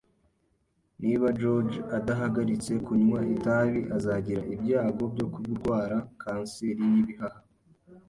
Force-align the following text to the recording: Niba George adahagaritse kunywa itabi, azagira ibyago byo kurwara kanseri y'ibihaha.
Niba 1.01 1.27
George 1.39 1.75
adahagaritse 1.97 2.73
kunywa 2.85 3.19
itabi, 3.35 3.79
azagira 3.97 4.41
ibyago 4.53 5.03
byo 5.13 5.27
kurwara 5.33 5.97
kanseri 6.21 6.81
y'ibihaha. 6.93 7.41